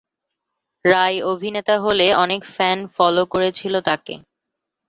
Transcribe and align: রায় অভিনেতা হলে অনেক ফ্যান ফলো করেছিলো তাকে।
রায় 0.85 1.17
অভিনেতা 1.31 1.75
হলে 1.79 2.07
অনেক 2.23 2.41
ফ্যান 2.53 2.79
ফলো 2.95 3.23
করেছিলো 3.33 3.79
তাকে। 3.81 4.13